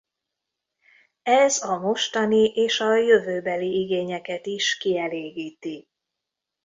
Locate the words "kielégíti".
4.77-5.87